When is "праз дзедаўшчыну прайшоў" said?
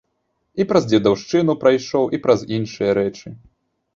0.71-2.09